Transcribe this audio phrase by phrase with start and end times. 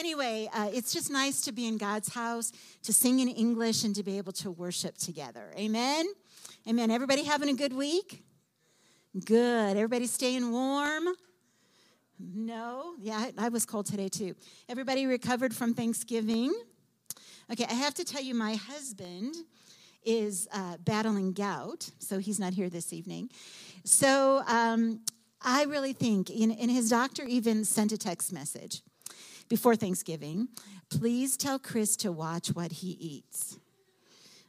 [0.00, 2.52] anyway, uh, it's just nice to be in God's house,
[2.82, 5.52] to sing in English, and to be able to worship together.
[5.56, 6.06] Amen.
[6.66, 6.90] Amen.
[6.90, 8.24] Everybody having a good week?
[9.24, 9.76] Good.
[9.76, 11.04] Everybody staying warm?
[12.18, 12.94] No.
[12.98, 14.34] Yeah, I was cold today too.
[14.68, 16.52] Everybody recovered from Thanksgiving?
[17.52, 19.34] Okay, I have to tell you, my husband
[20.02, 23.28] is uh, battling gout, so he's not here this evening.
[23.84, 25.00] So um,
[25.42, 28.82] I really think, and, and his doctor even sent a text message
[29.50, 30.48] before Thanksgiving
[30.90, 33.58] please tell Chris to watch what he eats.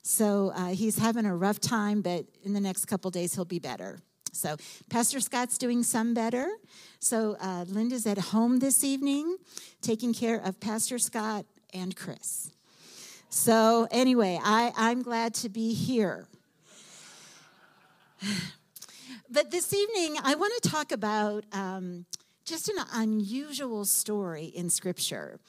[0.02, 3.60] So uh, he's having a rough time, but in the next couple days he'll be
[3.60, 4.00] better.
[4.34, 4.58] So
[4.90, 6.50] Pastor Scott's doing some better.
[7.00, 9.38] So uh, Linda's at home this evening,
[9.82, 12.52] taking care of Pastor Scott and Chris.
[13.30, 16.28] So anyway, I, I'm glad to be here.
[19.34, 22.06] But this evening, I want to talk about um,
[22.52, 25.40] just an unusual story in Scripture.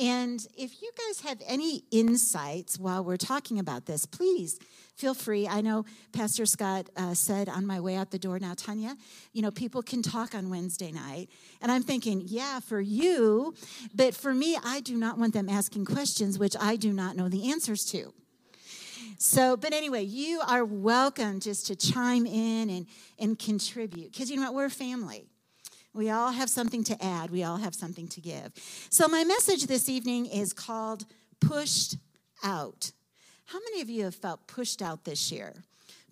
[0.00, 4.58] And if you guys have any insights while we're talking about this, please
[4.96, 5.46] feel free.
[5.46, 8.96] I know Pastor Scott uh, said on my way out the door now, Tanya,
[9.32, 11.30] you know, people can talk on Wednesday night.
[11.62, 13.54] And I'm thinking, yeah, for you,
[13.94, 17.28] but for me, I do not want them asking questions which I do not know
[17.28, 18.12] the answers to.
[19.18, 22.86] So, but anyway, you are welcome just to chime in and,
[23.20, 24.54] and contribute because you know what?
[24.54, 25.28] We're a family.
[25.94, 28.52] We all have something to add, we all have something to give.
[28.90, 31.04] So, my message this evening is called
[31.40, 31.98] Pushed
[32.42, 32.90] Out.
[33.46, 35.54] How many of you have felt pushed out this year?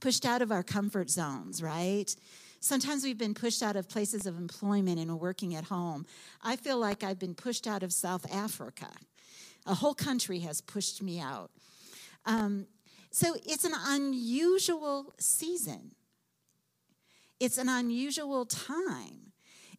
[0.00, 2.14] Pushed out of our comfort zones, right?
[2.60, 6.06] Sometimes we've been pushed out of places of employment and working at home.
[6.44, 8.88] I feel like I've been pushed out of South Africa.
[9.66, 11.50] A whole country has pushed me out.
[12.24, 12.66] Um,
[13.10, 15.90] so it's an unusual season,
[17.40, 19.31] it's an unusual time.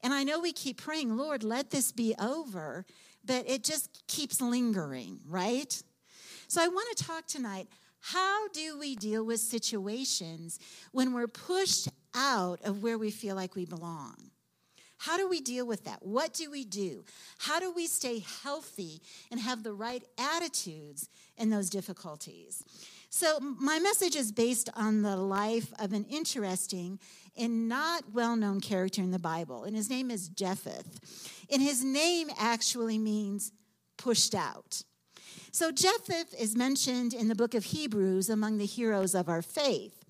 [0.04, 2.86] And I know we keep praying, Lord, let this be over,
[3.26, 5.82] but it just keeps lingering, right?
[6.48, 7.68] So I want to talk tonight
[8.02, 10.60] how do we deal with situations
[10.92, 14.16] when we're pushed out of where we feel like we belong?
[14.98, 16.06] How do we deal with that?
[16.06, 17.06] What do we do?
[17.38, 19.02] How do we stay healthy
[19.32, 22.64] and have the right attitudes in those difficulties?
[23.16, 26.98] So, my message is based on the life of an interesting
[27.38, 30.84] and not well known character in the Bible, and his name is Jephthah.
[31.52, 33.52] And his name actually means
[33.98, 34.82] pushed out.
[35.52, 40.04] So, Jephthah is mentioned in the book of Hebrews among the heroes of our faith.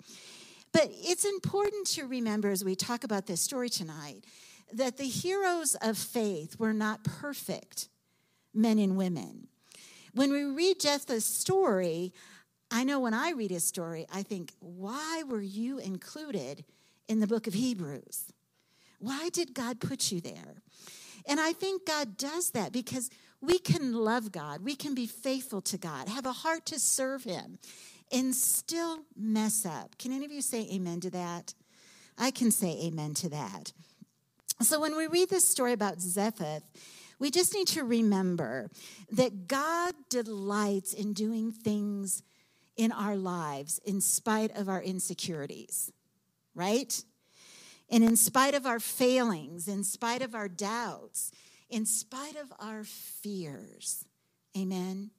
[0.72, 4.24] But it's important to remember as we talk about this story tonight
[4.72, 7.90] that the heroes of faith were not perfect
[8.54, 9.48] men and women.
[10.14, 12.14] When we read Jephthah's story,
[12.74, 16.64] I know when I read his story, I think, why were you included
[17.06, 18.32] in the book of Hebrews?
[18.98, 20.56] Why did God put you there?
[21.28, 25.60] And I think God does that because we can love God, we can be faithful
[25.62, 27.60] to God, have a heart to serve Him,
[28.10, 29.96] and still mess up.
[29.96, 31.54] Can any of you say amen to that?
[32.18, 33.72] I can say amen to that.
[34.62, 36.62] So when we read this story about Jephthah,
[37.20, 38.68] we just need to remember
[39.12, 42.24] that God delights in doing things
[42.76, 45.92] in our lives in spite of our insecurities,
[46.54, 47.02] right?
[47.90, 51.30] And in spite of our failings, in spite of our doubts,
[51.68, 54.04] in spite of our fears.
[54.56, 55.10] Amen.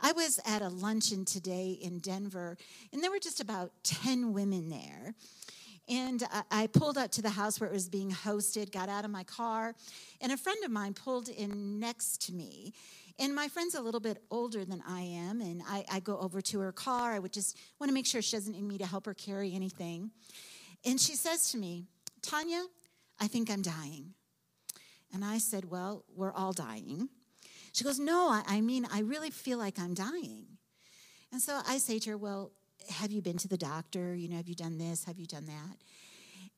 [0.00, 2.56] I was at a luncheon today in Denver,
[2.92, 5.14] and there were just about 10 women there.
[5.88, 9.10] And I pulled up to the house where it was being hosted, got out of
[9.10, 9.74] my car,
[10.20, 12.74] and a friend of mine pulled in next to me.
[13.18, 16.42] And my friend's a little bit older than I am, and I, I go over
[16.42, 17.12] to her car.
[17.12, 19.54] I would just want to make sure she doesn't need me to help her carry
[19.54, 20.10] anything.
[20.84, 21.86] And she says to me,
[22.20, 22.62] Tanya,
[23.18, 24.12] I think I'm dying.
[25.14, 27.08] And I said, Well, we're all dying.
[27.72, 30.46] She goes, No, I, I mean, I really feel like I'm dying.
[31.32, 32.52] And so I say to her, Well,
[32.90, 34.14] have you been to the doctor?
[34.14, 35.04] You know, have you done this?
[35.04, 35.76] Have you done that?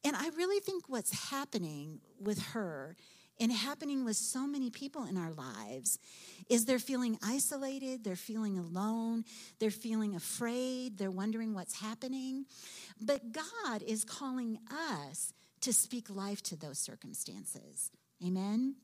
[0.04, 2.96] And I really think what's happening with her
[3.40, 5.98] and happening with so many people in our lives
[6.48, 9.24] is they're feeling isolated, they're feeling alone,
[9.58, 12.46] they're feeling afraid, they're wondering what's happening.
[13.00, 17.90] But God is calling us to speak life to those circumstances.
[18.24, 18.76] Amen.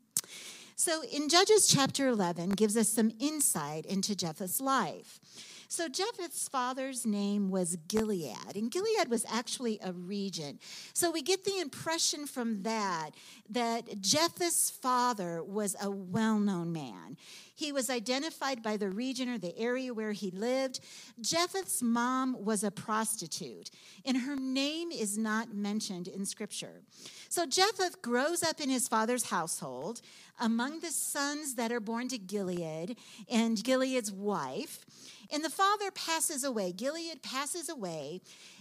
[0.76, 5.20] So in Judges chapter 11 gives us some insight into Jephthah's life.
[5.68, 10.58] So Jephthah's father's name was Gilead, and Gilead was actually a region.
[10.92, 13.10] So we get the impression from that
[13.50, 17.16] that Jephthah's father was a well known man.
[17.56, 20.80] He was identified by the region or the area where he lived.
[21.20, 23.70] Jephthah's mom was a prostitute,
[24.04, 26.82] and her name is not mentioned in scripture.
[27.28, 30.00] So Jephthah grows up in his father's household
[30.40, 32.96] among the sons that are born to Gilead
[33.30, 34.84] and Gilead's wife.
[35.32, 36.72] And the father passes away.
[36.72, 38.20] Gilead passes away,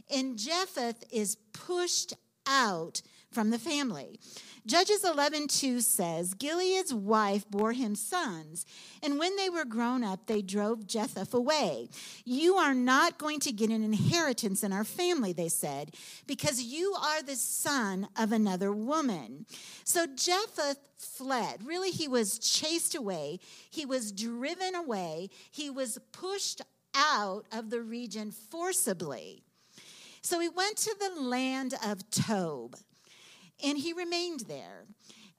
[0.10, 2.14] and Jephthah is pushed
[2.48, 3.02] out
[3.32, 4.20] from the family.
[4.66, 8.66] Judges 11:2 says, Gilead's wife bore him sons,
[9.02, 11.90] and when they were grown up, they drove Jephthah away.
[12.24, 15.96] You are not going to get an inheritance in our family, they said,
[16.28, 19.46] because you are the son of another woman.
[19.84, 21.66] So Jephthah fled.
[21.66, 23.40] Really, he was chased away.
[23.70, 25.30] He was driven away.
[25.52, 26.62] He was pushed
[26.96, 29.44] out of the region forcibly.
[30.22, 32.78] So he went to the land of Tob
[33.64, 34.86] and he remained there.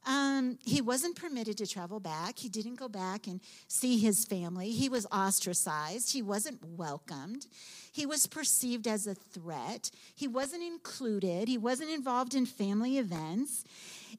[0.06, 2.38] Um, he wasn't permitted to travel back.
[2.38, 4.70] He didn't go back and see his family.
[4.70, 6.12] He was ostracized.
[6.12, 7.46] He wasn't welcomed.
[7.90, 9.90] He was perceived as a threat.
[10.14, 11.48] He wasn't included.
[11.48, 13.64] He wasn't involved in family events.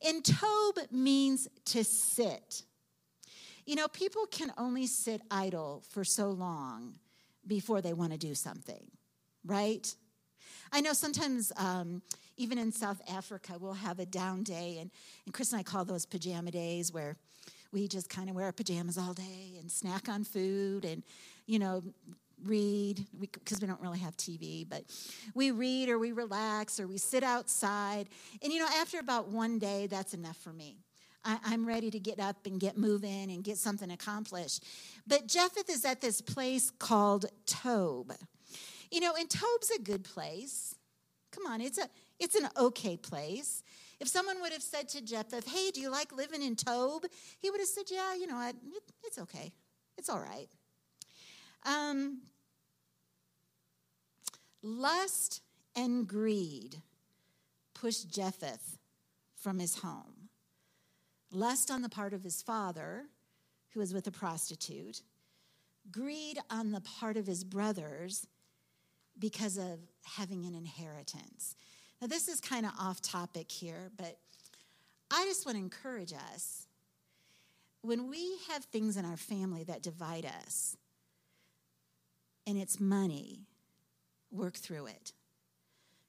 [0.05, 2.63] And Tob means to sit.
[3.65, 6.95] You know, people can only sit idle for so long
[7.45, 8.89] before they want to do something,
[9.45, 9.93] right?
[10.75, 12.01] I know sometimes, um,
[12.35, 14.91] even in South Africa, we'll have a down day, and,
[15.25, 17.15] and Chris and I call those pajama days where
[17.71, 21.01] we just kind of wear our pajamas all day and snack on food and,
[21.45, 21.81] you know,
[22.43, 24.83] read because we, we, don't really have TV, but
[25.33, 28.09] we read or we relax or we sit outside.
[28.43, 30.75] And, you know, after about one day, that's enough for me.
[31.23, 34.61] I, am ready to get up and get moving and get something accomplished.
[35.07, 38.11] But Jephthah is at this place called Tob.
[38.91, 40.75] You know, and Tob's a good place.
[41.31, 41.89] Come on, it's a
[42.19, 43.63] it's an okay place.
[43.99, 47.05] If someone would have said to Jephthah, "Hey, do you like living in Tob?"
[47.39, 48.55] He would have said, "Yeah, you know, it,
[49.03, 49.53] it's okay.
[49.97, 50.47] It's all right."
[51.63, 52.21] Um,
[54.61, 55.41] lust
[55.75, 56.81] and greed
[57.73, 58.59] pushed Jephthah
[59.35, 60.29] from his home.
[61.31, 63.07] Lust on the part of his father,
[63.71, 65.01] who was with a prostitute.
[65.91, 68.25] Greed on the part of his brothers,
[69.17, 71.55] because of having an inheritance.
[72.01, 74.17] Now, this is kind of off topic here, but
[75.11, 76.67] I just want to encourage us
[77.81, 80.75] when we have things in our family that divide us,
[82.47, 83.45] and it's money,
[84.31, 85.13] work through it.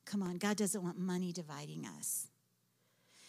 [0.07, 2.29] Come on, God doesn't want money dividing us.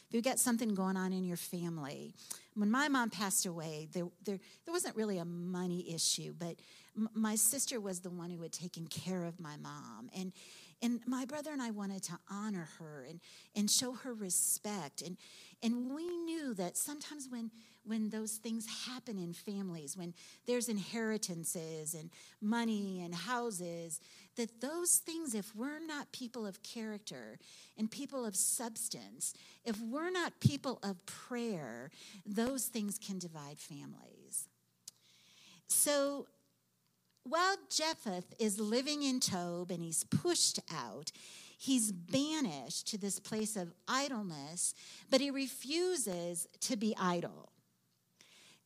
[0.07, 2.13] If you've got something going on in your family,
[2.55, 6.55] when my mom passed away, there, there, there wasn't really a money issue, but
[6.95, 10.09] m- my sister was the one who had taken care of my mom.
[10.15, 10.31] And,
[10.81, 13.19] and my brother and I wanted to honor her and,
[13.55, 15.01] and show her respect.
[15.01, 15.17] And,
[15.63, 17.49] and we knew that sometimes when,
[17.83, 20.13] when those things happen in families, when
[20.45, 23.99] there's inheritances and money and houses,
[24.35, 27.39] that those things, if we're not people of character
[27.75, 29.33] and people of substance,
[29.65, 31.89] if we're not people of prayer,
[32.23, 34.47] those things can divide families.
[35.67, 36.27] So
[37.29, 41.11] while Jephthah is living in Tob and he's pushed out,
[41.57, 44.73] he's banished to this place of idleness,
[45.09, 47.51] but he refuses to be idle.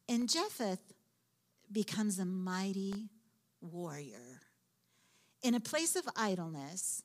[0.08, 0.78] And Jephthah
[1.72, 3.10] becomes a mighty
[3.62, 4.42] warrior.
[5.42, 7.04] In a place of idleness,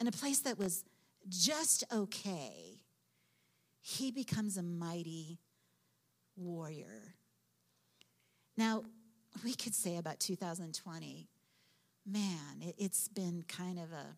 [0.00, 0.84] in a place that was
[1.28, 2.82] just okay,
[3.80, 5.38] he becomes a mighty
[6.36, 7.14] warrior.
[8.56, 8.84] Now,
[9.44, 11.28] we could say about 2020,
[12.06, 14.16] man, it, has been kind of a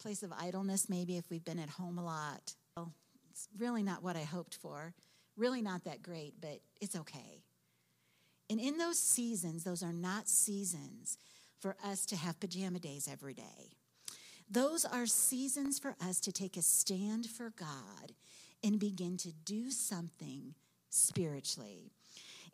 [0.00, 2.54] place of idleness, maybe if we've been at home a lot.
[2.76, 2.92] Well,
[3.30, 4.94] it's really not what I hoped for.
[5.36, 7.42] Really not that great, but it's okay.
[8.50, 11.18] And in those seasons, those are not seasons
[11.60, 13.72] for us to have pajama days every day.
[14.50, 18.12] Those are seasons for us to take a stand for God
[18.62, 20.54] and begin to do something
[20.90, 21.92] spiritually.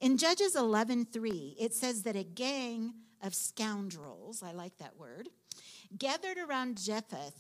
[0.01, 5.29] In Judges 11:3, it says that a gang of scoundrels, I like that word,
[5.97, 7.33] gathered around Jephthah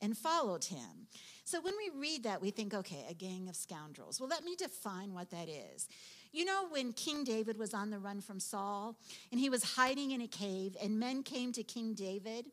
[0.00, 1.06] and followed him.
[1.44, 4.20] So when we read that, we think, okay, a gang of scoundrels.
[4.20, 5.88] Well, let me define what that is.
[6.32, 8.98] You know, when King David was on the run from Saul
[9.30, 12.46] and he was hiding in a cave and men came to King David,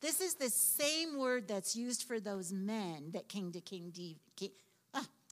[0.00, 4.18] this is the same word that's used for those men that came to King, D-
[4.34, 4.69] King, ah,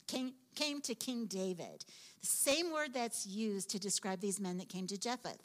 [0.09, 1.85] came, came to King David.
[2.21, 5.37] The same word that's used to describe these men that came to Jephthah.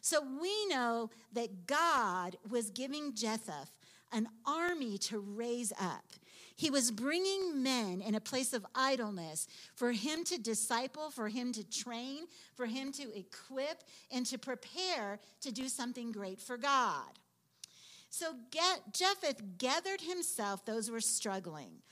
[0.00, 3.68] So we know that God was giving Jephthah
[4.12, 6.04] an army to raise up.
[6.56, 9.46] He was bringing men in a place of idleness
[9.76, 12.24] for him to disciple, for him to train,
[12.56, 17.20] for him to equip, and to prepare to do something great for God.
[18.10, 18.34] So
[18.92, 21.82] Jephthah gathered himself those who were struggling,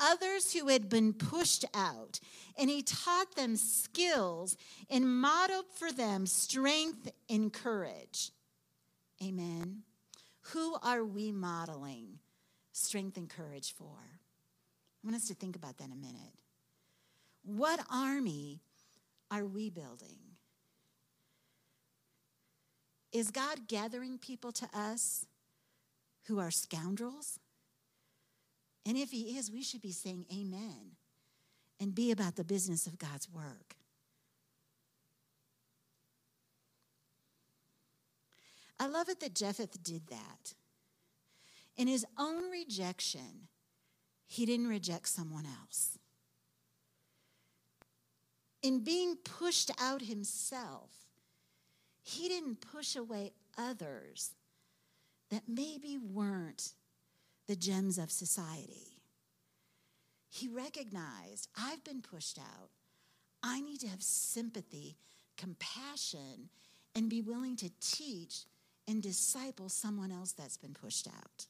[0.00, 2.18] others who had been pushed out,
[2.58, 4.56] and he taught them skills
[4.88, 8.30] and modeled for them strength and courage.
[9.22, 9.82] Amen.
[10.52, 12.18] Who are we modeling
[12.72, 13.84] strength and courage for?
[13.94, 16.34] I want us to think about that a minute.
[17.42, 18.60] What army
[19.30, 20.18] are we building?
[23.12, 25.26] Is God gathering people to us
[26.26, 27.40] who are scoundrels?
[28.90, 30.96] And if He is, we should be saying amen
[31.78, 33.76] and be about the business of God's work.
[38.80, 40.54] I love it that Jephthah did that.
[41.76, 43.46] In his own rejection,
[44.26, 45.96] he didn't reject someone else.
[48.60, 50.90] In being pushed out himself,
[52.02, 54.32] he didn't push away others
[55.30, 56.72] that maybe weren't
[57.50, 58.96] the gems of society.
[60.30, 62.70] He recognized, I've been pushed out.
[63.42, 64.96] I need to have sympathy,
[65.36, 66.50] compassion,
[66.94, 68.44] and be willing to teach
[68.86, 71.46] and disciple someone else that's been pushed out.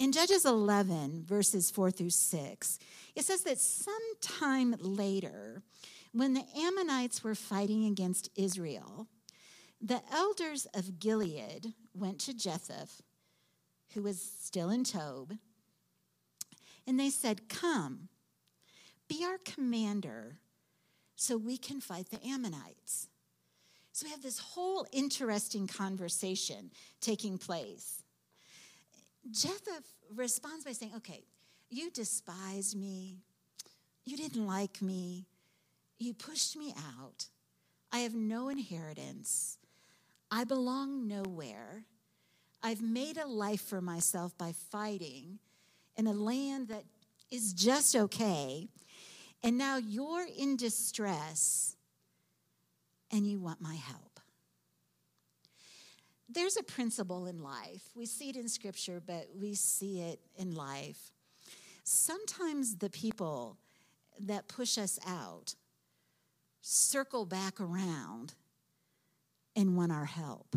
[0.00, 2.78] In Judges 11, verses 4 through 6,
[3.14, 5.62] it says that sometime later,
[6.10, 9.06] when the Ammonites were fighting against Israel,
[9.80, 12.88] the elders of Gilead went to Jephthah,
[13.94, 15.34] who was still in Tob,
[16.86, 18.08] and they said, Come,
[19.08, 20.38] be our commander
[21.16, 23.08] so we can fight the Ammonites.
[23.92, 28.02] So we have this whole interesting conversation taking place.
[29.30, 29.82] Jephthah
[30.14, 31.24] responds by saying, Okay,
[31.70, 33.22] you despised me.
[34.04, 35.26] You didn't like me.
[35.98, 37.26] You pushed me out.
[37.90, 39.58] I have no inheritance.
[40.30, 41.84] I belong nowhere.
[42.62, 45.38] I've made a life for myself by fighting
[45.96, 46.84] in a land that
[47.30, 48.68] is just okay.
[49.42, 51.76] And now you're in distress
[53.12, 54.16] and you want my help
[56.28, 57.90] there's a principle in life.
[57.94, 61.12] We see it in scripture, but we see it in life.
[61.84, 63.58] Sometimes the people
[64.20, 65.54] that push us out
[66.60, 68.34] circle back around
[69.56, 70.54] and want our help.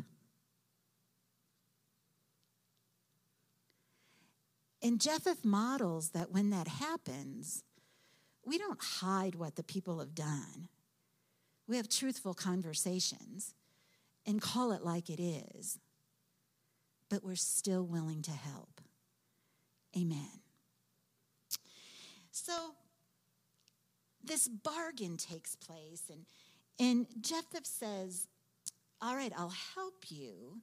[4.83, 7.63] And Jephthah models that when that happens,
[8.45, 10.69] we don't hide what the people have done.
[11.67, 13.53] We have truthful conversations
[14.25, 15.79] and call it like it is,
[17.09, 18.81] but we're still willing to help.
[19.97, 20.41] Amen.
[22.31, 22.71] So
[24.23, 26.25] this bargain takes place, and,
[26.79, 28.27] and Jephthah says,
[29.01, 30.61] All right, I'll help you.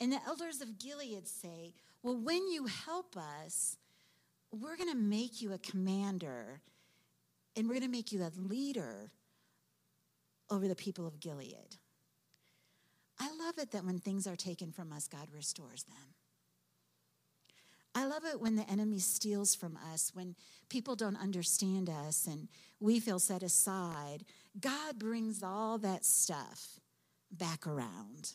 [0.00, 1.72] And the elders of Gilead say,
[2.02, 3.76] Well, when you help us,
[4.52, 6.60] we're going to make you a commander
[7.56, 9.10] and we're going to make you a leader
[10.50, 11.76] over the people of Gilead.
[13.18, 16.14] I love it that when things are taken from us, God restores them.
[17.94, 20.36] I love it when the enemy steals from us, when
[20.68, 22.48] people don't understand us and
[22.78, 24.24] we feel set aside.
[24.60, 26.78] God brings all that stuff
[27.30, 28.32] back around.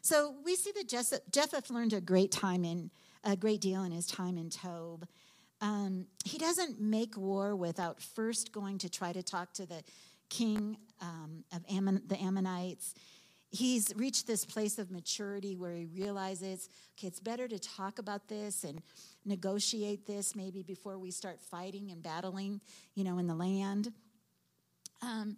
[0.00, 0.88] So we see that
[1.30, 2.90] Jephthah learned a great time in
[3.24, 5.06] a great deal in his time in Tob.
[5.60, 9.84] Um, he doesn't make war without first going to try to talk to the
[10.28, 12.94] king um, of Ammon, the Ammonites
[13.52, 18.26] he's reached this place of maturity where he realizes, okay, it's better to talk about
[18.26, 18.82] this and
[19.24, 22.60] negotiate this maybe before we start fighting and battling,
[22.94, 23.92] you know, in the land.
[25.02, 25.36] Um,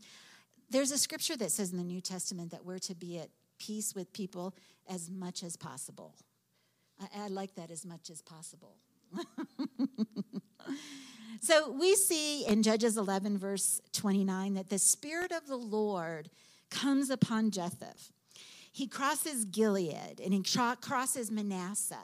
[0.75, 3.29] there's a scripture that says in the New Testament that we're to be at
[3.61, 4.57] peace with people
[4.91, 6.17] as much as possible.
[7.01, 8.75] I, I like that as much as possible.
[11.41, 16.29] so we see in Judges 11, verse 29, that the Spirit of the Lord
[16.71, 17.95] comes upon Jephthah.
[18.73, 20.43] He crosses Gilead and he
[20.81, 21.95] crosses Manasseh.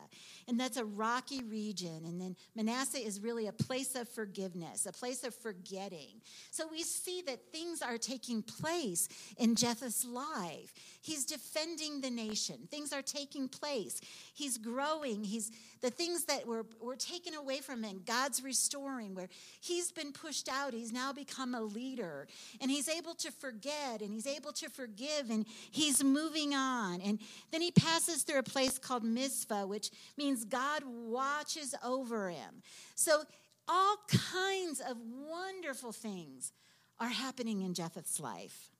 [0.50, 2.02] And that's a rocky region.
[2.04, 6.21] And then Manasseh is really a place of forgiveness, a place of forgetting.
[6.50, 10.75] So we see that things are taking place in Jephthah's life.
[11.02, 12.66] He's defending the nation.
[12.69, 14.00] Things are taking place.
[14.35, 15.23] He's growing.
[15.23, 19.28] He's the things that were, were taken away from him, God's restoring, where
[19.61, 22.26] he's been pushed out, he's now become a leader,
[22.61, 27.00] and he's able to forget, and he's able to forgive, and he's moving on.
[27.00, 27.19] And
[27.50, 32.62] then he passes through a place called Mizpah, which means God watches over him.
[32.94, 33.23] So
[33.68, 36.52] all kinds of wonderful things
[36.99, 38.70] are happening in Jephthah's life.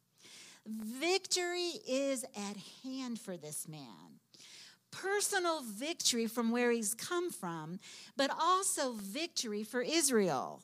[0.67, 4.21] Victory is at hand for this man
[4.91, 7.79] personal victory from where he's come from,
[8.17, 10.63] but also victory for Israel.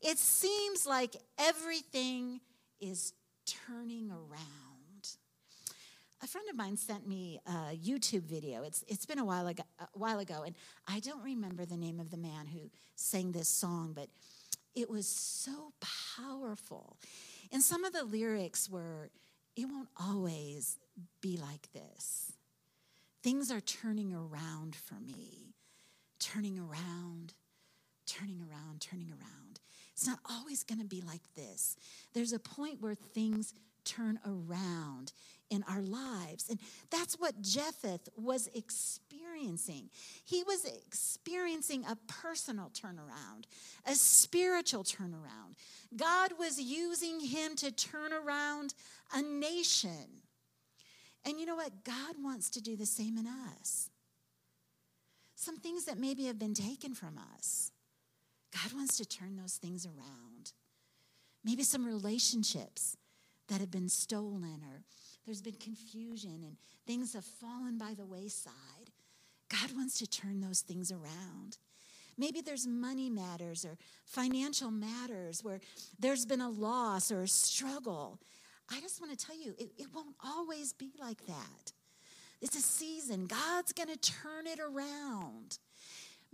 [0.00, 2.40] It seems like everything
[2.80, 3.12] is
[3.46, 4.63] turning around.
[6.24, 8.62] A friend of mine sent me a YouTube video.
[8.62, 10.54] It's, it's been a while, ago, a while ago, and
[10.88, 14.08] I don't remember the name of the man who sang this song, but
[14.74, 15.74] it was so
[16.16, 16.96] powerful.
[17.52, 19.10] And some of the lyrics were,
[19.54, 20.78] It won't always
[21.20, 22.32] be like this.
[23.22, 25.52] Things are turning around for me,
[26.18, 27.34] turning around,
[28.06, 29.60] turning around, turning around.
[29.92, 31.76] It's not always going to be like this.
[32.14, 33.52] There's a point where things
[33.84, 35.12] turn around
[35.50, 36.48] in our lives.
[36.48, 36.58] And
[36.90, 39.90] that's what Jephthah was experiencing.
[40.24, 43.44] He was experiencing a personal turnaround,
[43.86, 45.54] a spiritual turnaround.
[45.96, 48.74] God was using him to turn around
[49.12, 50.22] a nation.
[51.24, 51.84] And you know what?
[51.84, 53.90] God wants to do the same in us.
[55.36, 57.70] Some things that maybe have been taken from us,
[58.52, 60.52] God wants to turn those things around.
[61.44, 62.96] Maybe some relationships
[63.48, 64.82] that have been stolen or
[65.24, 68.90] there's been confusion and things have fallen by the wayside.
[69.48, 71.58] God wants to turn those things around.
[72.16, 75.60] Maybe there's money matters or financial matters where
[75.98, 78.20] there's been a loss or a struggle.
[78.70, 81.72] I just want to tell you, it, it won't always be like that.
[82.40, 83.26] It's a season.
[83.26, 85.58] God's going to turn it around.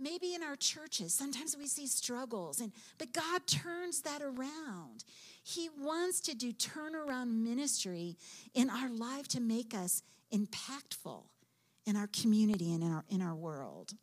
[0.01, 5.03] Maybe in our churches, sometimes we see struggles, and but God turns that around.
[5.43, 8.17] He wants to do turnaround ministry
[8.55, 10.01] in our life to make us
[10.33, 11.23] impactful
[11.85, 13.93] in our community and in our, in our world.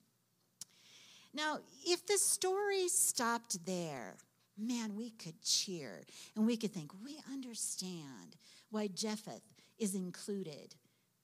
[1.34, 4.16] Now, if the story stopped there,
[4.56, 6.04] man, we could cheer
[6.36, 8.36] and we could think, we understand
[8.70, 9.40] why Jephthah
[9.78, 10.74] is included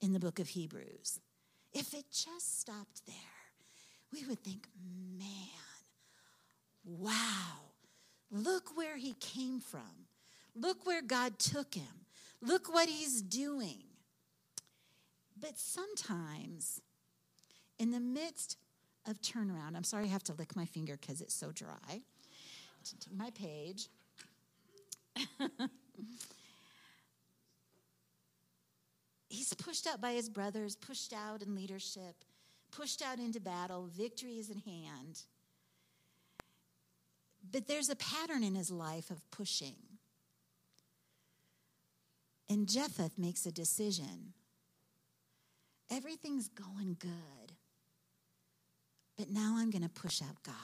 [0.00, 1.21] in the book of Hebrews.
[1.73, 3.33] If it just stopped there,
[4.14, 4.66] we would think,
[5.18, 5.26] man,
[6.85, 7.73] wow,
[8.30, 10.06] look where he came from.
[10.54, 12.06] Look where God took him.
[12.40, 13.83] Look what he's doing.
[15.41, 16.80] But sometimes,
[17.78, 18.56] in the midst
[19.06, 22.02] of turnaround, I'm sorry I have to lick my finger because it's so dry
[23.17, 23.88] my page.
[29.28, 32.25] He's pushed out by his brothers, pushed out in leadership,
[32.76, 33.89] pushed out into battle.
[33.97, 35.23] Victory is in hand.
[37.52, 39.76] But there's a pattern in his life of pushing.
[42.49, 44.34] And Jephthah makes a decision.
[45.91, 47.52] Everything's going good.
[49.17, 50.54] But now I'm going to push out God.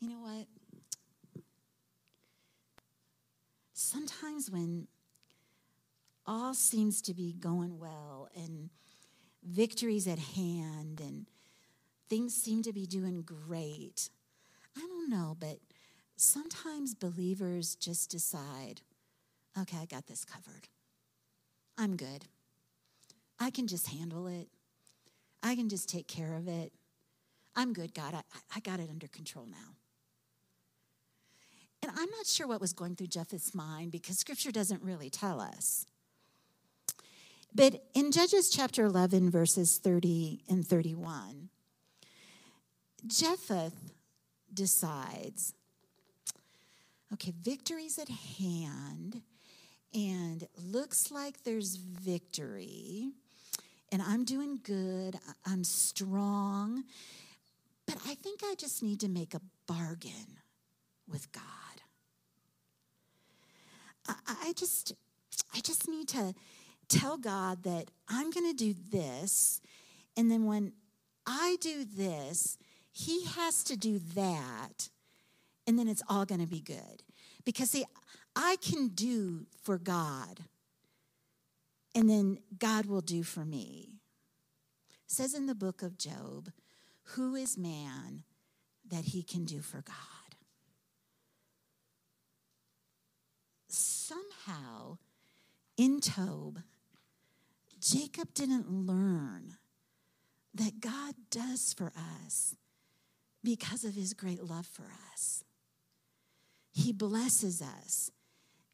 [0.00, 0.46] You know what?
[3.74, 4.86] Sometimes when
[6.28, 8.68] all seems to be going well and
[9.42, 11.26] victory's at hand and
[12.10, 14.10] things seem to be doing great,
[14.76, 15.58] I don't know, but
[16.16, 18.82] sometimes believers just decide,
[19.58, 20.68] okay, I got this covered.
[21.78, 22.26] I'm good.
[23.40, 24.48] I can just handle it.
[25.42, 26.72] I can just take care of it.
[27.56, 28.14] I'm good, God.
[28.14, 28.22] I,
[28.54, 29.76] I got it under control now.
[31.82, 35.40] And I'm not sure what was going through Jephthah's mind because scripture doesn't really tell
[35.40, 35.86] us.
[37.54, 41.48] But in Judges chapter 11, verses 30 and 31,
[43.06, 43.72] Jephthah
[44.52, 45.54] decides
[47.12, 49.22] okay, victory's at hand,
[49.94, 53.12] and looks like there's victory,
[53.90, 56.84] and I'm doing good, I'm strong,
[57.86, 60.38] but I think I just need to make a bargain
[61.08, 61.42] with God.
[64.26, 64.94] I, just,
[65.54, 66.34] I just need to
[66.88, 69.60] tell God that I'm going to do this.
[70.16, 70.72] And then when
[71.26, 72.58] I do this,
[72.90, 74.88] He has to do that.
[75.66, 77.02] And then it's all going to be good.
[77.44, 77.84] Because, see,
[78.34, 80.40] I can do for God,
[81.94, 83.88] and then God will do for me.
[85.04, 86.50] It says in the book of Job,
[87.14, 88.22] Who is man
[88.88, 90.18] that he can do for God?
[94.48, 94.98] somehow
[95.76, 96.60] in Tob,
[97.80, 99.56] Jacob didn't learn
[100.54, 101.92] that God does for
[102.24, 102.56] us
[103.44, 105.44] because of his great love for us.
[106.72, 108.10] He blesses us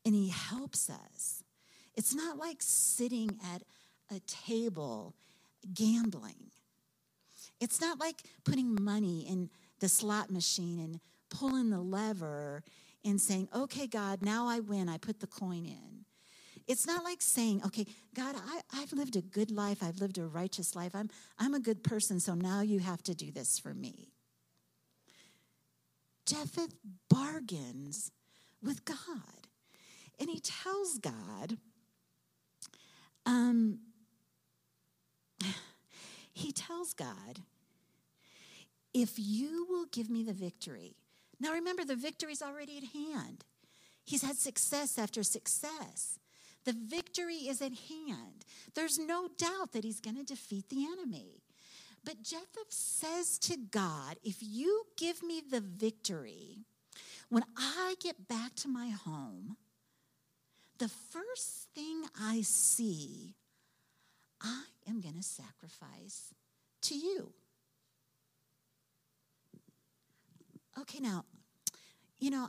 [0.05, 1.43] and he helps us.
[1.95, 3.63] It's not like sitting at
[4.15, 5.15] a table
[5.73, 6.51] gambling.
[7.61, 12.63] It's not like putting money in the slot machine and pulling the lever
[13.05, 14.89] and saying, okay, God, now I win.
[14.89, 16.04] I put the coin in.
[16.67, 18.37] It's not like saying, okay, God,
[18.73, 19.83] I, have lived a good life.
[19.83, 20.95] I've lived a righteous life.
[20.95, 24.13] I'm, I'm a good person, so now you have to do this for me.
[26.27, 26.69] Jephthah
[27.11, 28.11] bargains
[28.63, 29.49] with God.
[30.19, 31.59] And he tells God,
[33.27, 33.81] um,
[36.33, 37.41] he tells God,
[38.95, 40.97] if you will give me the victory.
[41.41, 43.45] Now remember, the victory's already at hand.
[44.05, 46.19] He's had success after success.
[46.65, 48.45] The victory is at hand.
[48.75, 51.43] There's no doubt that he's going to defeat the enemy.
[52.05, 56.59] But Jephthah says to God, if you give me the victory,
[57.29, 59.57] when I get back to my home,
[60.79, 63.35] the first thing I see,
[64.43, 66.35] I am going to sacrifice
[66.83, 67.33] to you.
[70.79, 71.25] Okay, now,
[72.19, 72.49] you know,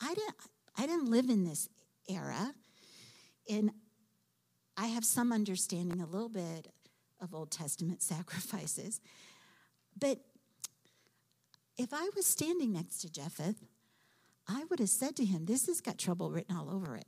[0.00, 0.36] I didn't
[0.76, 1.68] I didn't live in this
[2.08, 2.54] era,
[3.48, 3.70] and
[4.76, 6.68] I have some understanding a little bit
[7.20, 9.00] of Old Testament sacrifices.
[9.98, 10.18] But
[11.76, 13.54] if I was standing next to Jephthah,
[14.48, 17.06] I would have said to him, This has got trouble written all over it.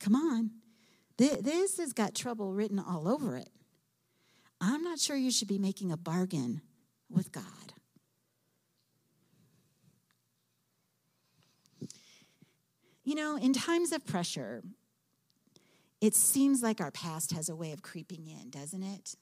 [0.00, 0.50] Come on.
[1.16, 3.48] This has got trouble written all over it.
[4.60, 6.60] I'm not sure you should be making a bargain
[7.08, 7.44] with God.
[13.04, 14.62] You know, in times of pressure,
[16.00, 19.16] it seems like our past has a way of creeping in, doesn't it?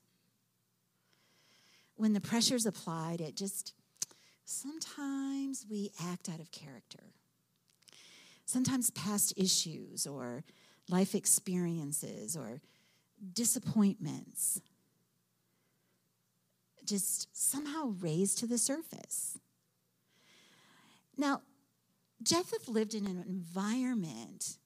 [1.97, 3.73] When the pressure's applied, it just
[4.45, 7.13] sometimes we act out of character.
[8.45, 10.45] Sometimes past issues or
[10.89, 12.61] life experiences or
[13.33, 14.61] disappointments
[16.85, 19.39] just somehow raise to the surface.
[21.17, 21.41] Now,
[22.23, 24.59] Jephthah lived in an environment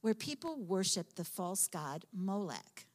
[0.00, 2.86] where people worshiped the false god Molech.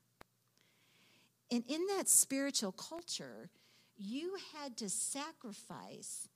[1.52, 3.50] And in that spiritual culture,
[3.98, 6.28] you had to sacrifice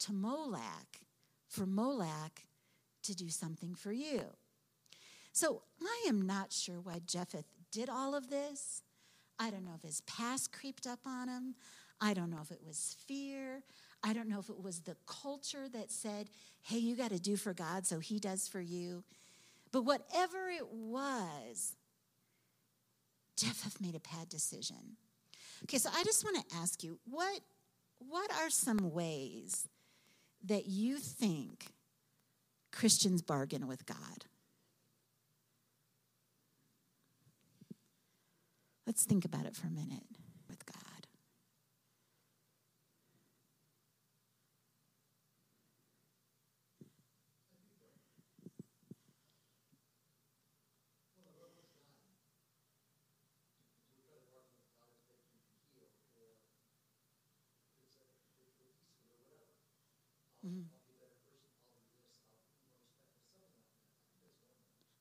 [0.00, 1.02] to Molech
[1.48, 2.46] for Molech
[3.02, 4.22] to do something for you.
[5.32, 8.82] So I am not sure why Jephthah did all of this.
[9.38, 11.54] I don't know if his past creeped up on him.
[12.00, 13.62] I don't know if it was fear.
[14.02, 16.28] I don't know if it was the culture that said,
[16.62, 19.04] hey, you got to do for God, so he does for you.
[19.70, 21.76] But whatever it was,
[23.36, 24.96] Jephthah made a bad decision.
[25.64, 27.40] Okay, so I just want to ask you what,
[27.98, 29.68] what are some ways
[30.44, 31.66] that you think
[32.72, 34.24] Christians bargain with God?
[38.86, 40.17] Let's think about it for a minute.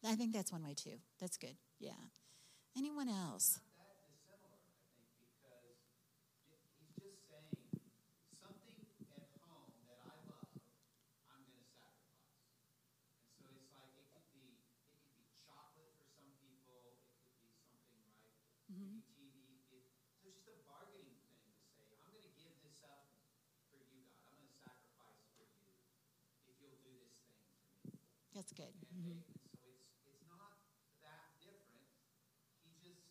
[0.08, 1.00] I think that's one way too.
[1.20, 1.58] That's good.
[1.80, 1.92] Yeah.
[2.78, 3.60] Anyone else?
[28.38, 28.70] That's good.
[28.94, 29.18] Mm-hmm.
[29.58, 30.54] So it's, it's not
[31.02, 31.90] that different.
[32.64, 33.02] He just,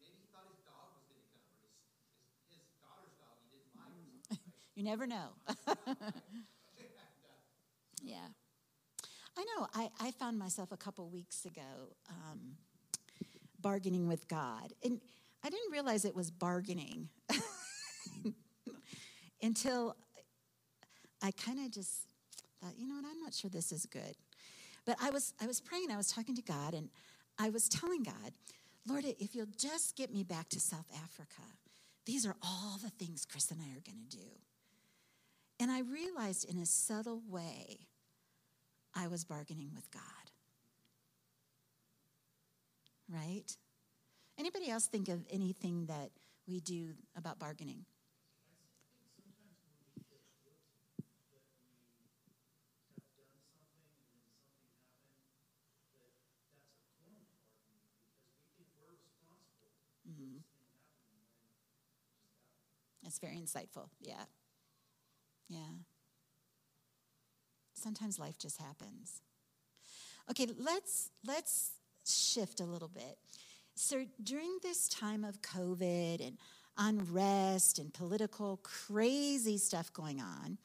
[0.00, 1.76] maybe he thought his dog was going to come, or his,
[2.48, 3.92] his, his daughter's dog he didn't like.
[3.92, 4.40] Right?
[4.74, 5.30] you never know.
[8.02, 8.28] yeah.
[9.36, 9.66] I know.
[9.74, 12.56] I, I found myself a couple weeks ago um,
[13.60, 14.72] bargaining with God.
[14.84, 15.00] And
[15.44, 17.08] I didn't realize it was bargaining
[19.42, 19.96] until
[21.20, 22.06] I kind of just
[22.62, 24.14] thought, you know what, I'm not sure this is good.
[24.84, 26.90] But I was, I was praying, I was talking to God, and
[27.40, 28.32] I was telling God,
[28.88, 31.42] Lord, if you'll just get me back to South Africa,
[32.04, 34.28] these are all the things Chris and I are going to do.
[35.58, 37.88] And I realized in a subtle way,
[38.94, 40.02] I was bargaining with God.
[43.08, 43.56] right?
[44.38, 46.10] Anybody else think of anything that
[46.46, 47.84] we do about bargaining?
[60.08, 60.38] Mm-hmm.
[63.02, 63.88] That's very insightful.
[64.00, 64.24] Yeah.
[65.48, 65.58] Yeah.
[67.74, 69.20] Sometimes life just happens.
[70.30, 71.72] Okay, let's let's
[72.04, 73.18] shift a little bit.
[73.74, 76.38] So during this time of COVID and
[76.78, 80.58] unrest and political crazy stuff going on,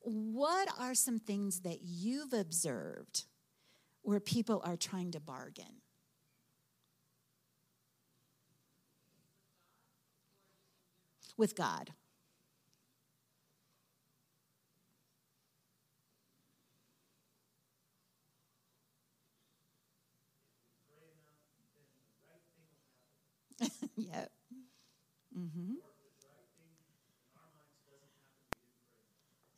[0.00, 3.24] what are some things that you've observed
[4.02, 5.80] where people are trying to bargain?
[11.36, 11.92] With God.
[23.96, 24.30] yep.
[25.38, 25.74] Mm-hmm.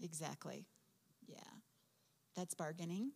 [0.02, 0.66] Exactly.
[1.26, 1.38] Yeah.
[2.34, 3.12] That's bargaining.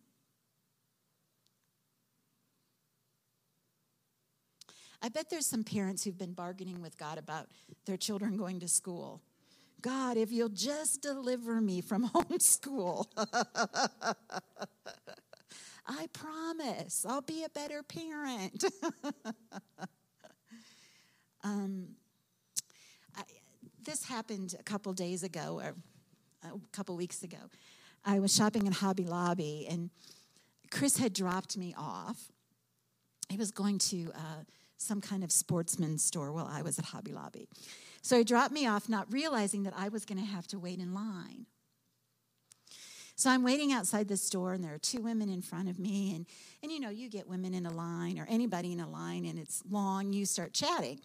[5.01, 7.47] I bet there's some parents who've been bargaining with God about
[7.85, 9.21] their children going to school.
[9.81, 13.05] God, if you'll just deliver me from homeschool,
[15.87, 18.63] I promise I'll be a better parent.
[21.43, 21.87] Um,
[23.15, 23.23] I,
[23.83, 25.75] this happened a couple days ago, or
[26.43, 27.37] a couple weeks ago.
[28.05, 29.89] I was shopping in Hobby Lobby, and
[30.71, 32.31] Chris had dropped me off.
[33.29, 34.43] He was going to uh,
[34.77, 37.47] some kind of sportsman store while I was at Hobby Lobby.
[38.01, 40.79] So he dropped me off, not realizing that I was going to have to wait
[40.79, 41.45] in line.
[43.15, 46.15] So I'm waiting outside the store, and there are two women in front of me.
[46.15, 46.25] And,
[46.63, 49.37] and you know, you get women in a line or anybody in a line, and
[49.37, 50.99] it's long, you start chatting.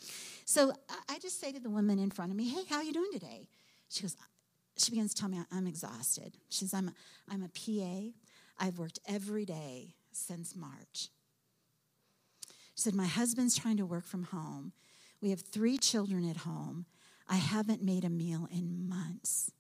[0.44, 0.72] So
[1.08, 3.10] I just say to the woman in front of me, Hey, how are you doing
[3.12, 3.48] today?
[3.90, 4.16] She goes,
[4.76, 6.36] She begins to tell me I'm exhausted.
[6.48, 6.92] She says, I'm a,
[7.28, 8.12] I'm a PA.
[8.58, 11.10] I've worked every day since March.
[12.74, 14.72] She said, My husband's trying to work from home.
[15.20, 16.86] We have three children at home.
[17.28, 19.50] I haven't made a meal in months.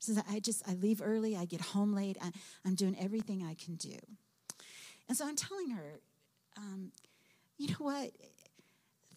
[0.00, 2.32] Says, I just, I leave early, I get home late, I,
[2.66, 3.96] am doing everything I can do.
[5.08, 6.00] And so I'm telling her,
[6.56, 6.90] um,
[7.58, 8.10] you know what?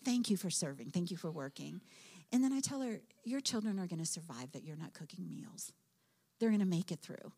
[0.04, 1.82] Thank you for serving, thank you for working.
[2.34, 5.30] And then I tell her, your children are going to survive that you're not cooking
[5.30, 5.72] meals.
[6.40, 7.32] They're going to make it through.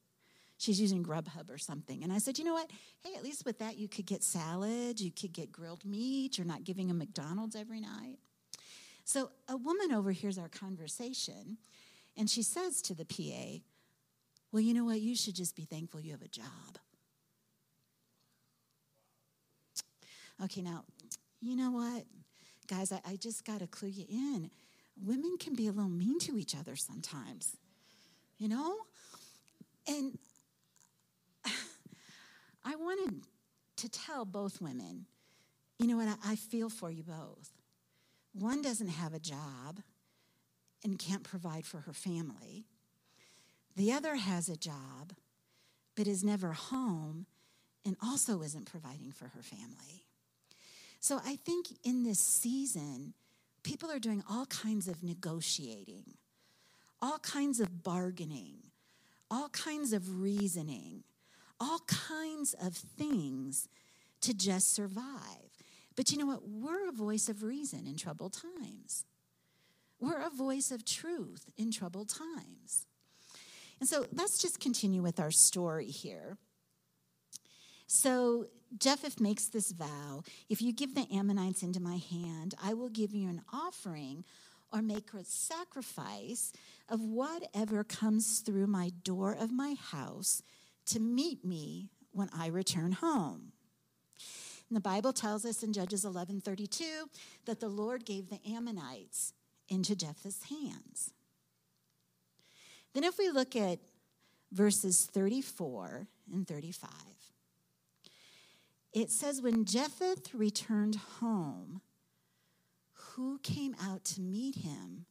[0.57, 2.03] She's using Grubhub or something.
[2.03, 2.71] And I said, you know what?
[3.03, 6.37] Hey, at least with that, you could get salad, you could get grilled meat.
[6.37, 8.17] You're not giving them McDonald's every night.
[9.03, 11.57] So a woman overhears our conversation
[12.17, 13.61] and she says to the PA,
[14.51, 15.01] Well, you know what?
[15.01, 16.45] You should just be thankful you have a job.
[20.43, 20.83] Okay, now,
[21.41, 22.03] you know what?
[22.67, 24.49] Guys, I, I just got to clue you in.
[25.01, 27.55] Women can be a little mean to each other sometimes,
[28.37, 28.75] you know?
[29.87, 30.17] And
[32.65, 33.25] I wanted
[33.77, 35.05] to tell both women,
[35.79, 36.07] you know what?
[36.07, 37.51] I, I feel for you both.
[38.33, 39.79] One doesn't have a job
[40.85, 42.63] and can't provide for her family.
[43.75, 45.13] The other has a job,
[45.95, 47.25] but is never home
[47.83, 50.05] and also isn't providing for her family.
[50.99, 53.13] So I think in this season,
[53.63, 56.13] people are doing all kinds of negotiating,
[57.01, 58.57] all kinds of bargaining,
[59.29, 61.03] all kinds of reasoning,
[61.59, 63.67] all kinds of things
[64.21, 65.49] to just survive.
[65.95, 66.47] But you know what?
[66.47, 69.03] We're a voice of reason in troubled times.
[69.99, 72.85] We're a voice of truth in troubled times.
[73.79, 76.37] And so let's just continue with our story here.
[77.87, 78.45] So
[78.77, 83.13] Jephthah makes this vow if you give the Ammonites into my hand, I will give
[83.13, 84.23] you an offering
[84.73, 86.51] or make a sacrifice
[86.89, 90.41] of whatever comes through my door of my house
[90.87, 93.51] to meet me when I return home.
[94.69, 97.09] And the Bible tells us in Judges 11:32
[97.45, 99.33] that the Lord gave the Ammonites
[99.69, 101.11] into Jephthah's hands.
[102.93, 103.79] Then, if we look at
[104.51, 106.89] verses 34 and 35,
[108.93, 111.81] it says, When Jephthah returned home,
[112.93, 115.05] who came out to meet him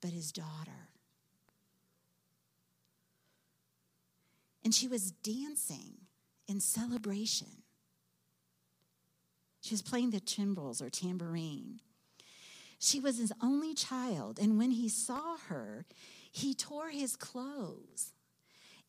[0.00, 0.90] but his daughter?
[4.64, 5.98] And she was dancing
[6.48, 7.62] in celebration.
[9.60, 11.80] She was playing the timbrels or tambourine.
[12.84, 15.86] She was his only child, and when he saw her,
[16.30, 18.12] he tore his clothes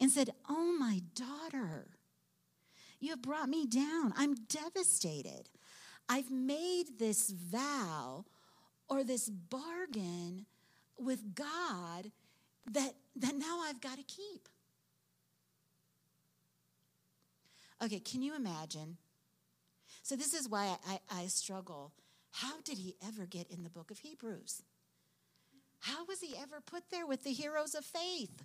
[0.02, 1.88] and said, Oh, my daughter,
[3.00, 4.14] you have brought me down.
[4.18, 5.48] I'm devastated.
[6.10, 8.26] I've made this vow
[8.90, 10.46] or this bargain
[11.00, 12.12] with God
[12.70, 14.50] that, that now I've got to keep.
[17.82, 18.98] Okay, can you imagine?
[20.04, 21.94] So, this is why I, I, I struggle.
[22.36, 24.62] How did he ever get in the book of Hebrews?
[25.80, 28.44] How was he ever put there with the heroes of faith?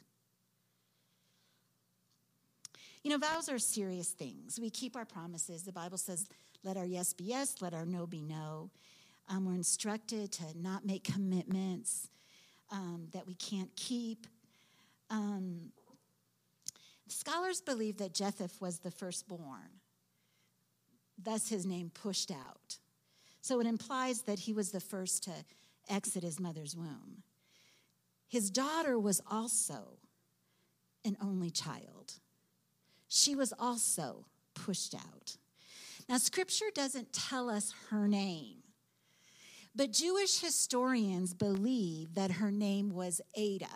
[3.02, 4.60] You know, vows are serious things.
[4.60, 5.64] We keep our promises.
[5.64, 6.28] The Bible says,
[6.62, 8.70] let our yes be yes, let our no be no.
[9.28, 12.10] Um, we're instructed to not make commitments
[12.70, 14.28] um, that we can't keep.
[15.08, 15.72] Um,
[17.08, 19.80] scholars believe that Japheth was the firstborn,
[21.20, 22.78] thus, his name pushed out.
[23.40, 25.32] So it implies that he was the first to
[25.88, 27.22] exit his mother's womb.
[28.28, 29.98] His daughter was also
[31.04, 32.14] an only child.
[33.08, 35.36] She was also pushed out.
[36.08, 38.58] Now, scripture doesn't tell us her name,
[39.74, 43.66] but Jewish historians believe that her name was Ada.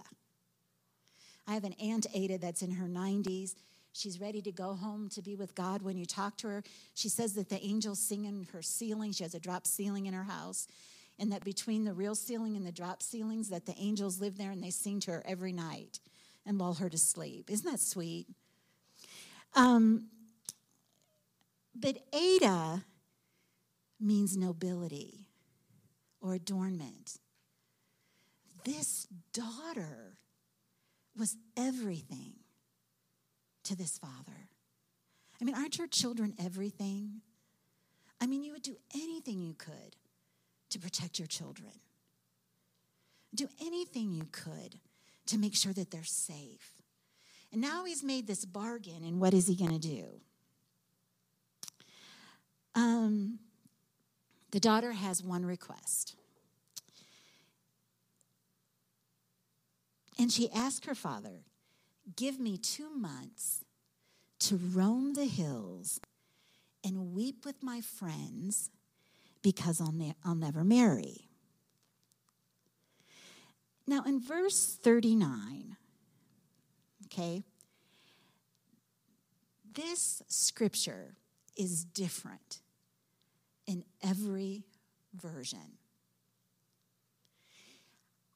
[1.46, 3.54] I have an Aunt Ada that's in her 90s.
[3.94, 5.80] She's ready to go home to be with God.
[5.80, 9.12] When you talk to her, she says that the angels sing in her ceiling.
[9.12, 10.66] She has a drop ceiling in her house.
[11.16, 14.50] And that between the real ceiling and the drop ceilings, that the angels live there
[14.50, 16.00] and they sing to her every night
[16.44, 17.48] and lull her to sleep.
[17.48, 18.26] Isn't that sweet?
[19.54, 20.08] Um,
[21.72, 22.84] but Ada
[24.00, 25.28] means nobility
[26.20, 27.18] or adornment.
[28.64, 30.18] This daughter
[31.16, 32.43] was everything
[33.64, 34.48] to this father.
[35.40, 37.20] I mean, aren't your children everything?
[38.20, 39.96] I mean, you would do anything you could
[40.70, 41.72] to protect your children,
[43.34, 44.78] do anything you could
[45.26, 46.74] to make sure that they're safe.
[47.52, 50.04] And now he's made this bargain, and what is he going to do?
[52.74, 53.38] Um,
[54.50, 56.16] the daughter has one request.
[60.18, 61.44] And she asked her father,
[62.16, 63.64] Give me two months
[64.40, 66.00] to roam the hills
[66.84, 68.70] and weep with my friends
[69.42, 71.28] because I'll, ne- I'll never marry.
[73.86, 75.76] Now, in verse 39,
[77.06, 77.42] okay,
[79.74, 81.16] this scripture
[81.56, 82.60] is different
[83.66, 84.64] in every
[85.14, 85.78] version.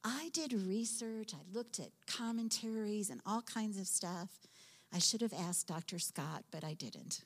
[0.03, 4.29] I did research, I looked at commentaries and all kinds of stuff.
[4.93, 5.99] I should have asked Dr.
[5.99, 7.23] Scott, but I didn't.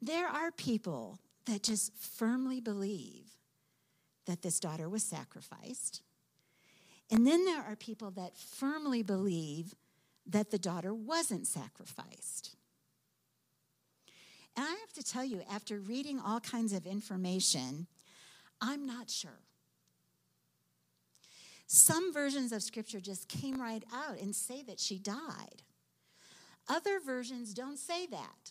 [0.00, 3.26] There are people that just firmly believe
[4.26, 6.02] that this daughter was sacrificed.
[7.10, 9.74] And then there are people that firmly believe
[10.26, 12.54] that the daughter wasn't sacrificed.
[14.56, 17.86] And I have to tell you, after reading all kinds of information,
[18.60, 19.40] I'm not sure.
[21.72, 25.62] Some versions of scripture just came right out and say that she died.
[26.68, 28.50] Other versions don't say that.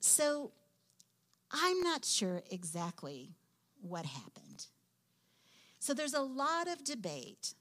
[0.00, 0.50] So
[1.52, 3.30] I'm not sure exactly
[3.80, 4.66] what happened.
[5.78, 7.54] So there's a lot of debate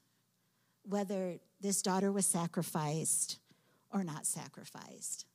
[0.82, 3.38] whether this daughter was sacrificed
[3.92, 5.28] or not sacrificed.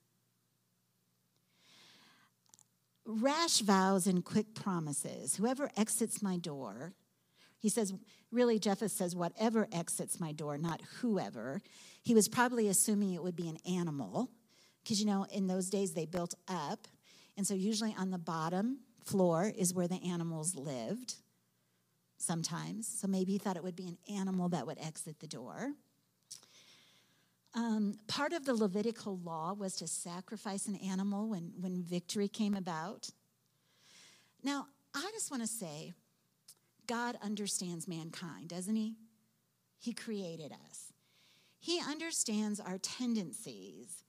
[3.07, 5.37] Rash vows and quick promises.
[5.37, 6.95] Whoever exits my door
[7.62, 7.94] he says,
[8.33, 11.62] really, Jephthah says, whatever exits my door, not whoever.
[12.03, 14.29] He was probably assuming it would be an animal,
[14.83, 16.88] because, you know, in those days they built up.
[17.37, 21.14] And so usually on the bottom floor is where the animals lived
[22.18, 22.88] sometimes.
[22.88, 25.72] So maybe he thought it would be an animal that would exit the door.
[27.55, 32.57] Um, part of the Levitical law was to sacrifice an animal when, when victory came
[32.57, 33.11] about.
[34.42, 35.92] Now, I just want to say,
[36.92, 38.96] God understands mankind, doesn't He?
[39.78, 40.92] He created us.
[41.59, 44.05] He understands our tendencies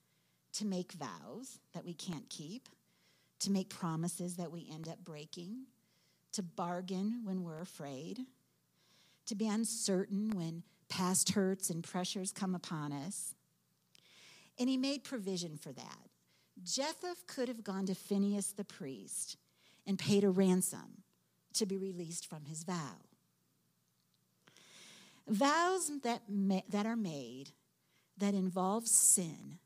[0.52, 2.68] to make vows that we can't keep,
[3.40, 5.64] to make promises that we end up breaking,
[6.32, 8.20] to bargain when we're afraid,
[9.24, 13.34] to be uncertain when past hurts and pressures come upon us.
[14.58, 16.10] And he made provision for that.
[16.62, 19.38] Jephthah could have gone to Phineas the priest
[19.86, 21.03] and paid a ransom
[21.54, 22.96] to be released from his vow.
[25.26, 27.50] Vows that, ma- that are made
[28.18, 29.58] that involve sin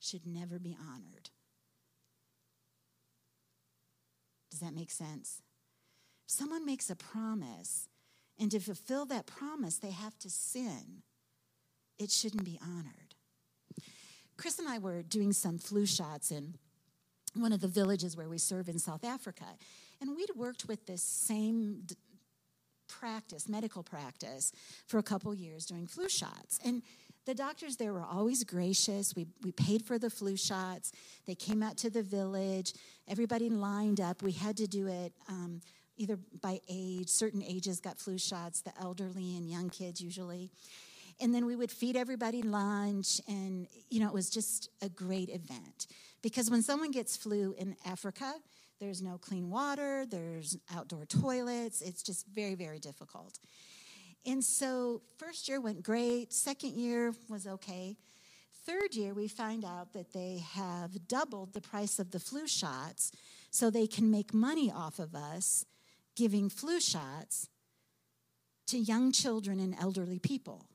[0.00, 1.30] should never be honored.
[4.50, 5.42] Does that make sense?
[6.26, 7.88] If someone makes a promise,
[8.38, 11.02] and to fulfill that promise, they have to sin,
[11.98, 13.14] it shouldn't be honored.
[14.36, 16.54] Chris and I were doing some flu shots, in
[17.34, 19.44] one of the villages where we serve in South Africa.
[20.00, 21.96] And we'd worked with this same d-
[22.88, 24.52] practice, medical practice,
[24.86, 26.58] for a couple years doing flu shots.
[26.64, 26.82] And
[27.26, 29.14] the doctors there were always gracious.
[29.16, 30.92] We, we paid for the flu shots.
[31.26, 32.72] They came out to the village.
[33.08, 34.22] Everybody lined up.
[34.22, 35.60] We had to do it um,
[35.96, 37.08] either by age.
[37.08, 40.50] Certain ages got flu shots, the elderly and young kids usually.
[41.20, 43.20] And then we would feed everybody lunch.
[43.26, 45.88] And, you know, it was just a great event.
[46.22, 48.34] Because when someone gets flu in Africa,
[48.78, 51.80] there's no clean water, there's outdoor toilets.
[51.80, 53.38] It's just very, very difficult.
[54.24, 57.96] And so, first year went great, second year was okay.
[58.66, 63.12] Third year, we find out that they have doubled the price of the flu shots
[63.52, 65.64] so they can make money off of us
[66.16, 67.48] giving flu shots
[68.66, 70.66] to young children and elderly people.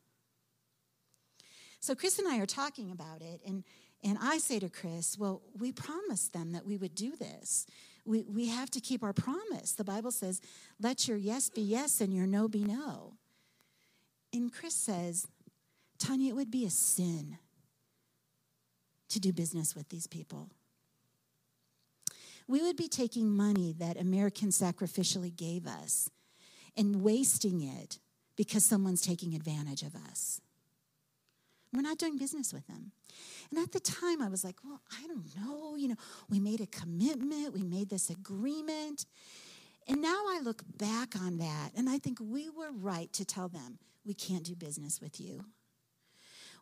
[1.82, 3.66] So, Chris and I are talking about it, and,
[4.02, 7.66] and I say to Chris, Well, we promised them that we would do this.
[8.06, 9.74] We, we have to keep our promise.
[9.74, 10.42] The Bible says,
[10.80, 13.14] Let your yes be yes and your no be no.
[14.34, 15.28] And Chris says,
[16.00, 17.38] Tanya, it would be a sin
[19.10, 20.50] to do business with these people.
[22.48, 26.10] We would be taking money that Americans sacrificially gave us
[26.76, 28.00] and wasting it
[28.36, 30.42] because someone's taking advantage of us.
[31.74, 32.92] We're not doing business with them.
[33.50, 35.76] And at the time, I was like, well, I don't know.
[35.76, 35.96] You know,
[36.30, 39.06] we made a commitment, we made this agreement.
[39.88, 43.48] And now I look back on that and I think we were right to tell
[43.48, 45.46] them, we can't do business with you.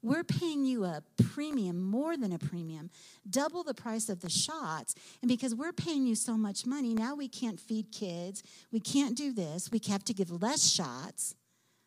[0.01, 1.03] We're paying you a
[1.34, 2.89] premium, more than a premium,
[3.30, 4.95] double the price of the shots.
[5.22, 8.41] And because we're paying you so much money, now we can't feed kids.
[8.72, 9.70] We can't do this.
[9.72, 11.36] We have to give less shots.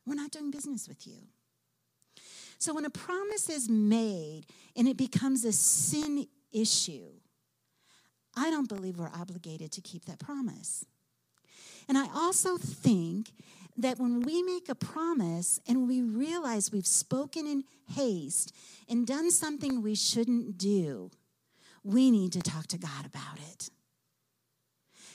[0.07, 1.23] We're not doing business with you.
[2.63, 4.43] So when a promise is made
[4.77, 7.09] and it becomes a sin issue,
[8.37, 10.85] I don't believe we're obligated to keep that promise.
[11.89, 13.33] And I also think
[13.77, 17.65] that when we make a promise and we realize we've spoken in
[17.97, 18.55] haste
[18.89, 21.11] and done something we shouldn't do,
[21.83, 23.71] we need to talk to God about it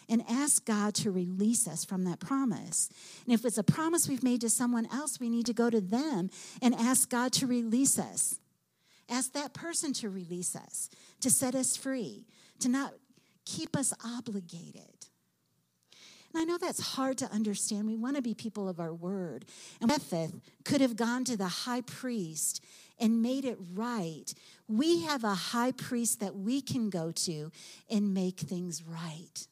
[0.10, 2.90] and ask God to release us from that promise.
[3.26, 5.82] And if it's a promise we've made to someone else, we need to go to
[5.82, 6.30] them
[6.62, 8.40] and ask God to release us.
[9.10, 10.90] Ask that person to release us,
[11.22, 12.26] to set us free,
[12.60, 12.94] to not
[13.46, 15.08] keep us obligated.
[16.34, 17.88] And I know that's hard to understand.
[17.88, 19.46] We want to be people of our word.
[19.82, 20.32] And Jephthah
[20.66, 22.64] could have gone to the high priest
[23.00, 24.26] and made it right.
[24.68, 27.52] We have a high priest that we can go to
[27.90, 29.48] and make things right.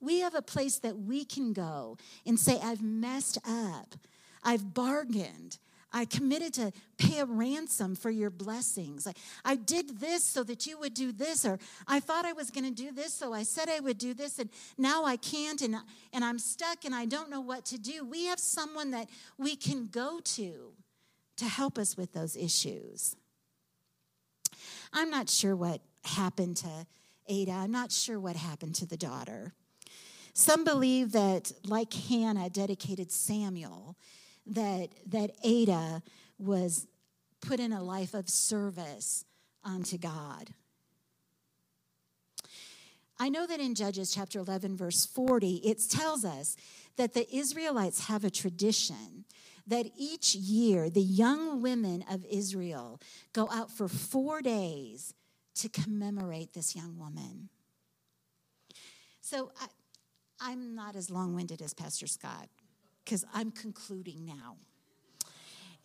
[0.00, 3.94] We have a place that we can go and say, I've messed up.
[4.42, 5.58] I've bargained.
[5.92, 9.06] I committed to pay a ransom for your blessings.
[9.06, 12.50] Like, I did this so that you would do this, or I thought I was
[12.50, 15.60] going to do this, so I said I would do this, and now I can't,
[15.62, 15.76] and,
[16.12, 18.04] and I'm stuck and I don't know what to do.
[18.04, 20.72] We have someone that we can go to
[21.38, 23.16] to help us with those issues.
[24.92, 26.86] I'm not sure what happened to
[27.26, 27.52] Ada.
[27.52, 29.54] I'm not sure what happened to the daughter.
[30.32, 33.96] Some believe that, like Hannah dedicated Samuel,
[34.46, 36.02] that, that Ada
[36.38, 36.86] was
[37.40, 39.24] put in a life of service
[39.64, 40.50] unto God.
[43.18, 46.56] I know that in Judges chapter 11, verse 40, it tells us
[46.96, 49.24] that the Israelites have a tradition
[49.66, 52.98] that each year the young women of Israel
[53.32, 55.14] go out for four days
[55.56, 57.50] to commemorate this young woman.
[59.20, 59.52] So
[60.40, 62.48] I'm not as long winded as Pastor Scott
[63.04, 64.56] because I'm concluding now.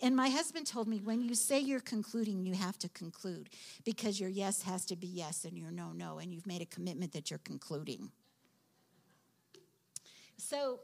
[0.02, 3.50] And my husband told me when you say you're concluding, you have to conclude
[3.86, 6.66] because your yes has to be yes and your no, no, and you've made a
[6.66, 8.12] commitment that you're concluding.
[10.38, 10.82] So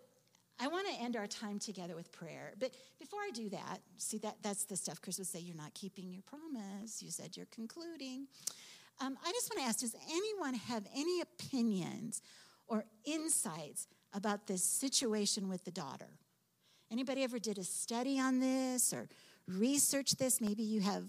[0.59, 2.53] I want to end our time together with prayer.
[2.57, 5.73] But before I do that, see that that's the stuff Chris would say, you're not
[5.73, 7.01] keeping your promise.
[7.01, 8.27] You said you're concluding.
[9.01, 12.21] Um, I just want to ask, does anyone have any opinions
[12.71, 16.17] or insights about this situation with the daughter.
[16.89, 19.09] Anybody ever did a study on this or
[19.45, 20.39] research this?
[20.39, 21.03] Maybe you have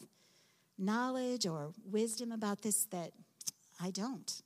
[0.76, 3.12] knowledge or wisdom about this that
[3.80, 4.42] I don't.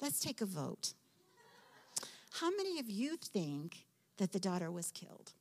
[0.00, 0.94] Let's take a vote.
[2.40, 3.86] How many of you think
[4.18, 5.32] that the daughter was killed?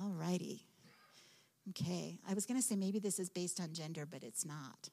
[0.00, 0.66] All righty.
[1.70, 2.18] Okay.
[2.28, 4.90] I was going to say maybe this is based on gender, but it's not.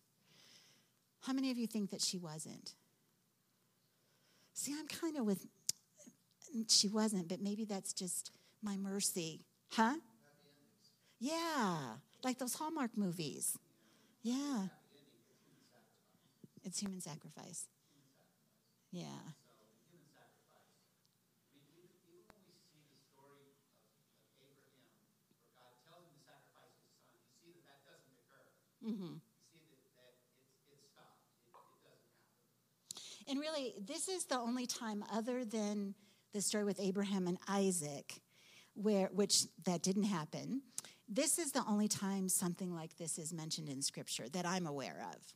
[1.28, 2.74] How many of you think that she wasn't?
[4.54, 5.46] See, I'm kind of with,
[6.70, 8.32] she wasn't, but maybe that's just
[8.64, 9.42] my mercy.
[9.74, 9.96] Huh?
[11.20, 11.96] Yeah.
[12.24, 13.58] like those Hallmark movies.
[14.24, 14.68] Yeah.
[16.64, 17.66] It's human sacrifice.
[18.94, 19.04] Yeah.
[28.88, 29.16] Mm-hmm.
[33.30, 35.96] And really, this is the only time, other than
[36.34, 38.22] the story with Abraham and Isaac,
[38.74, 40.62] where which that didn't happen.
[41.10, 45.06] This is the only time something like this is mentioned in Scripture that I'm aware
[45.14, 45.34] of.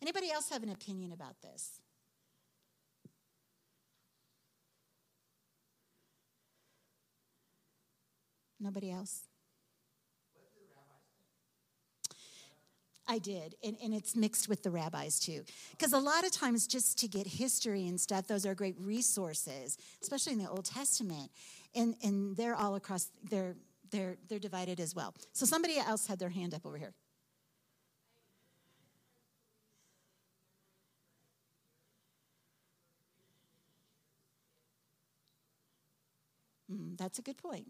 [0.00, 1.80] Anybody else have an opinion about this?
[8.60, 9.22] Nobody else?
[13.08, 15.44] I did, and, and it's mixed with the rabbis too.
[15.72, 19.76] Because a lot of times, just to get history and stuff, those are great resources,
[20.00, 21.30] especially in the Old Testament.
[21.74, 23.56] And, and they're all across, they're,
[23.90, 25.14] they're, they're divided as well.
[25.32, 26.94] So somebody else had their hand up over here.
[36.72, 37.66] Mm, that's a good point.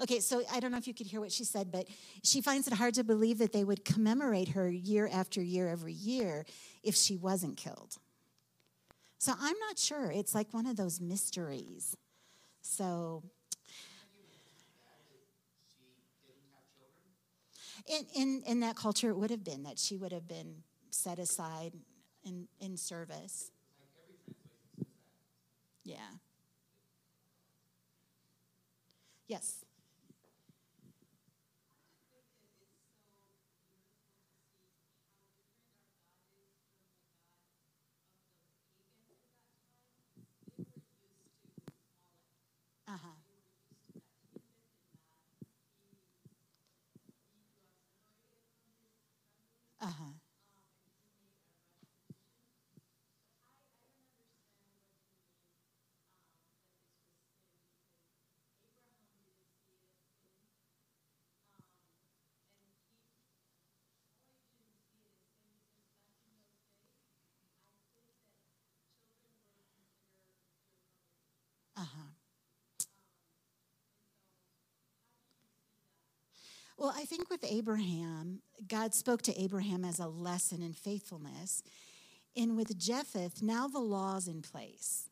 [0.00, 1.88] Okay, so I don't know if you could hear what she said, but
[2.22, 5.92] she finds it hard to believe that they would commemorate her year after year every
[5.92, 6.46] year
[6.84, 7.96] if she wasn't killed.
[9.18, 10.12] So I'm not sure.
[10.12, 11.96] It's like one of those mysteries.
[12.62, 13.24] So.
[17.86, 21.18] In, in, in that culture, it would have been that she would have been set
[21.18, 21.72] aside
[22.22, 23.50] in, in service.
[25.84, 25.96] Yeah.
[29.26, 29.64] Yes.
[76.78, 81.60] Well, I think with Abraham, God spoke to Abraham as a lesson in faithfulness.
[82.36, 85.08] And with Jephthah, now the law's in place.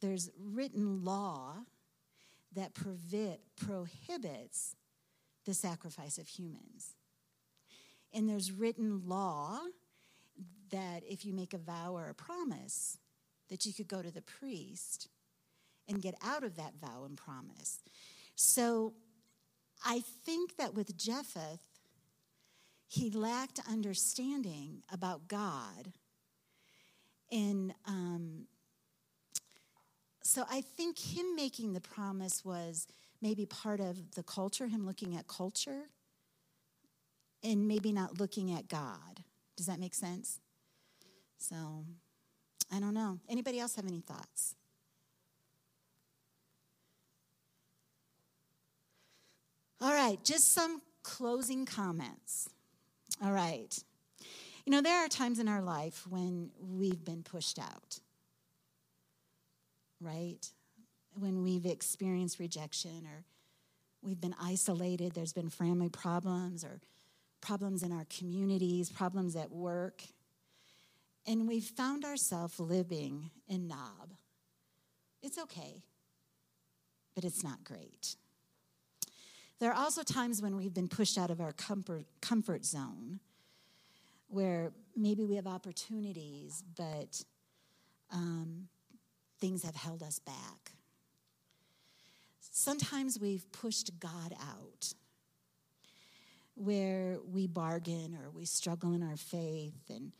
[0.00, 1.56] There's written law
[2.54, 4.76] that prohibits
[5.44, 6.94] the sacrifice of humans.
[8.12, 9.62] And there's written law
[10.70, 12.98] that if you make a vow or a promise,
[13.48, 15.08] that you could go to the priest
[15.88, 17.80] and get out of that vow and promise.
[18.36, 18.94] So
[19.84, 21.58] I think that with Jephthah,
[22.88, 25.92] he lacked understanding about God.
[27.30, 28.46] And um,
[30.22, 32.86] so I think him making the promise was
[33.20, 35.88] maybe part of the culture, him looking at culture,
[37.42, 39.22] and maybe not looking at God.
[39.56, 40.40] Does that make sense?
[41.38, 41.84] So
[42.72, 43.18] I don't know.
[43.28, 44.54] Anybody else have any thoughts?
[49.84, 52.48] All right, just some closing comments.
[53.22, 53.78] All right.
[54.64, 57.98] You know, there are times in our life when we've been pushed out,
[60.00, 60.40] right?
[61.18, 63.24] When we've experienced rejection or
[64.00, 66.80] we've been isolated, there's been family problems or
[67.42, 70.02] problems in our communities, problems at work.
[71.26, 74.14] And we've found ourselves living in Nob.
[75.22, 75.82] It's okay,
[77.14, 78.16] but it's not great.
[79.64, 83.18] There are also times when we've been pushed out of our comfort, comfort zone,
[84.28, 87.24] where maybe we have opportunities, but
[88.12, 88.68] um,
[89.40, 90.72] things have held us back.
[92.40, 94.92] Sometimes we've pushed God out,
[96.56, 100.12] where we bargain or we struggle in our faith and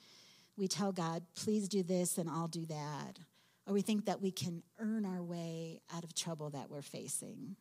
[0.57, 3.19] we tell God, please do this and I'll do that.
[3.67, 7.57] Or we think that we can earn our way out of trouble that we're facing.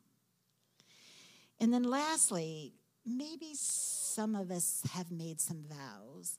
[1.63, 2.73] And then lastly,
[3.05, 6.37] maybe some of us have made some vows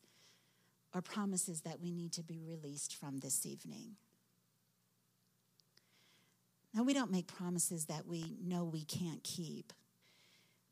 [0.95, 3.97] or promises that we need to be released from this evening.
[6.75, 9.73] Now, we don't make promises that we know we can't keep,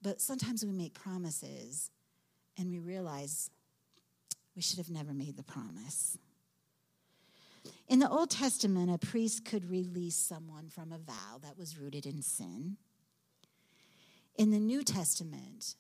[0.02, 1.90] but sometimes we make promises
[2.58, 3.48] and we realize
[4.54, 6.18] we should have never made the promise.
[7.88, 12.04] In the Old Testament, a priest could release someone from a vow that was rooted
[12.04, 12.76] in sin.
[14.36, 15.74] In the New Testament,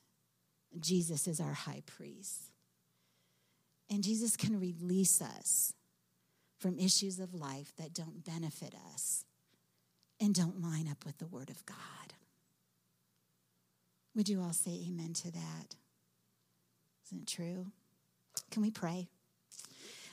[0.78, 2.50] Jesus is our high priest.
[3.90, 5.72] And Jesus can release us
[6.58, 9.24] from issues of life that don't benefit us
[10.20, 11.76] and don't line up with the Word of God.
[14.14, 15.76] Would you all say amen to that?
[17.06, 17.66] Isn't it true?
[18.50, 19.08] Can we pray?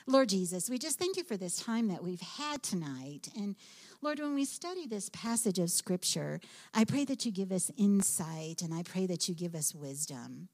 [0.08, 3.30] Lord Jesus, we just thank you for this time that we've had tonight.
[3.38, 3.56] And
[4.02, 6.40] Lord, when we study this passage of Scripture,
[6.74, 10.48] I pray that you give us insight and I pray that you give us wisdom.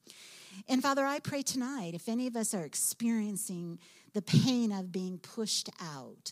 [0.67, 3.77] And Father, I pray tonight if any of us are experiencing
[4.13, 6.31] the pain of being pushed out,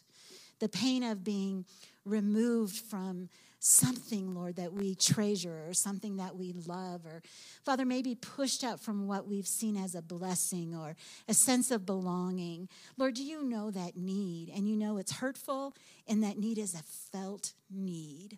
[0.59, 1.65] the pain of being
[2.03, 3.29] removed from
[3.65, 7.21] something, Lord, that we treasure or something that we love, or
[7.63, 10.97] Father, maybe pushed out from what we've seen as a blessing or
[11.29, 12.67] a sense of belonging.
[12.97, 15.73] Lord, do you know that need, and you know it's hurtful,
[16.09, 18.37] and that need is a felt need.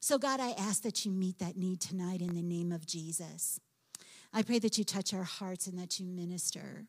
[0.00, 3.60] So, God, I ask that you meet that need tonight in the name of Jesus.
[4.32, 6.84] I pray that you touch our hearts and that you minister.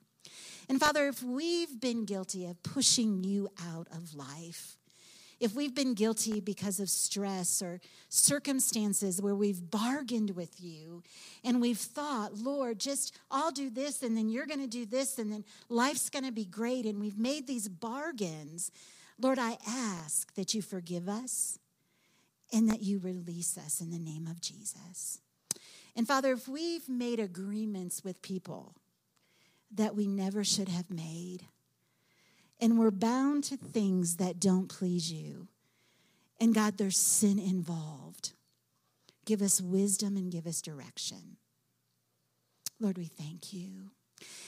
[0.68, 4.80] And Father, if we've been guilty of pushing you out of life,
[5.40, 7.80] if we've been guilty because of stress or
[8.10, 11.04] circumstances where we've bargained with you
[11.44, 15.20] and we've thought, Lord, just I'll do this and then you're going to do this
[15.20, 18.72] and then life's going to be great, and we've made these bargains,
[19.20, 21.60] Lord, I ask that you forgive us
[22.54, 25.20] and that you release us in the name of Jesus.
[25.96, 28.76] And Father, if we've made agreements with people
[29.72, 31.48] that we never should have made,
[32.60, 35.48] and we're bound to things that don't please you.
[36.40, 38.34] And God, there's sin involved.
[39.26, 41.38] Give us wisdom and give us direction.
[42.80, 43.92] Lord, we thank you.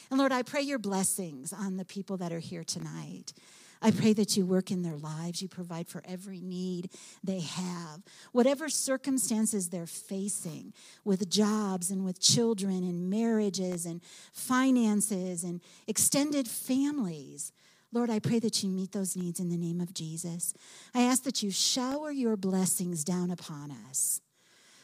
[0.09, 3.33] And Lord, I pray your blessings on the people that are here tonight.
[3.81, 5.41] I pray that you work in their lives.
[5.41, 6.89] You provide for every need
[7.23, 8.01] they have.
[8.31, 14.01] Whatever circumstances they're facing with jobs and with children and marriages and
[14.33, 17.51] finances and extended families,
[17.93, 20.53] Lord, I pray that you meet those needs in the name of Jesus.
[20.93, 24.21] I ask that you shower your blessings down upon us.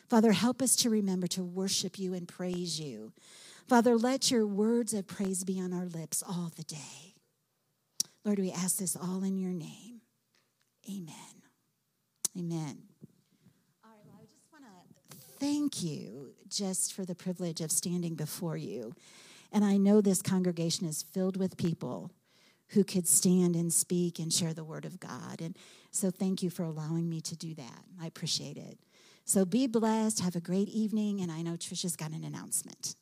[0.10, 3.12] Father, help us to remember to worship you and praise you.
[3.68, 7.16] Father, let your words of praise be on our lips all the day.
[8.24, 10.02] Lord, we ask this all in your name.
[10.90, 11.14] Amen.
[12.38, 12.84] Amen.
[13.84, 18.16] All right, well, I just want to thank you just for the privilege of standing
[18.16, 18.94] before you.
[19.52, 22.12] And I know this congregation is filled with people
[22.74, 25.42] who could stand and speak and share the word of God.
[25.42, 25.58] And
[25.92, 27.84] so thank you for allowing me to do that.
[28.02, 28.80] I appreciate it.
[29.26, 30.20] So be blessed.
[30.20, 31.22] Have a great evening.
[31.22, 32.96] And I know Trisha's got an announcement.